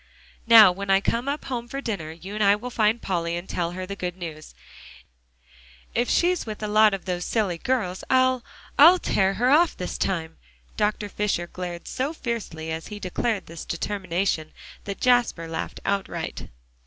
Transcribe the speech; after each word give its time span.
"Now 0.47 0.71
when 0.71 0.89
I 0.89 0.99
come 0.99 1.29
up 1.29 1.45
home 1.45 1.67
for 1.67 1.79
dinner, 1.79 2.09
you 2.11 2.33
and 2.33 2.43
I 2.43 2.55
will 2.55 2.71
find 2.71 2.99
Polly, 3.03 3.37
and 3.37 3.47
tell 3.47 3.73
her 3.73 3.85
the 3.85 3.95
good 3.95 4.17
news. 4.17 4.55
If 5.93 6.09
she's 6.09 6.43
with 6.43 6.63
a 6.63 6.67
lot 6.67 6.95
of 6.95 7.05
those 7.05 7.23
silly 7.23 7.59
girls, 7.59 8.03
I'll 8.09 8.43
I'll 8.79 8.97
tear 8.97 9.35
her 9.35 9.51
off 9.51 9.77
this 9.77 9.99
time." 9.99 10.37
Dr. 10.75 11.07
Fisher 11.07 11.45
glared 11.45 11.87
so 11.87 12.13
fiercely 12.13 12.71
as 12.71 12.87
he 12.87 12.99
declared 12.99 13.45
this 13.45 13.63
determination 13.63 14.53
that 14.85 14.99
Jasper 15.01 15.47
laughed 15.47 15.79
outright. 15.85 16.49